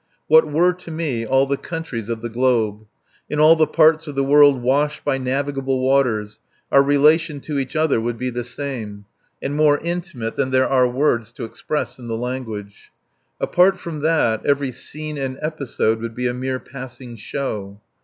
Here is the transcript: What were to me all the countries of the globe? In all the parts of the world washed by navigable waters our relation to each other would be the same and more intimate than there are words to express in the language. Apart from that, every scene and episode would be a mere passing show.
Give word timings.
What 0.25 0.51
were 0.51 0.73
to 0.73 0.89
me 0.89 1.27
all 1.27 1.45
the 1.45 1.57
countries 1.57 2.09
of 2.09 2.23
the 2.23 2.27
globe? 2.27 2.87
In 3.29 3.39
all 3.39 3.55
the 3.55 3.67
parts 3.67 4.07
of 4.07 4.15
the 4.15 4.23
world 4.23 4.59
washed 4.63 5.05
by 5.05 5.19
navigable 5.19 5.79
waters 5.79 6.39
our 6.71 6.81
relation 6.81 7.39
to 7.41 7.59
each 7.59 7.75
other 7.75 8.01
would 8.01 8.17
be 8.17 8.31
the 8.31 8.43
same 8.43 9.05
and 9.43 9.55
more 9.55 9.77
intimate 9.77 10.37
than 10.37 10.49
there 10.49 10.67
are 10.67 10.89
words 10.89 11.31
to 11.33 11.43
express 11.45 11.99
in 11.99 12.07
the 12.07 12.17
language. 12.17 12.91
Apart 13.39 13.79
from 13.79 13.99
that, 13.99 14.43
every 14.43 14.71
scene 14.71 15.19
and 15.19 15.37
episode 15.39 15.99
would 16.01 16.15
be 16.15 16.25
a 16.25 16.33
mere 16.33 16.57
passing 16.57 17.15
show. 17.15 17.79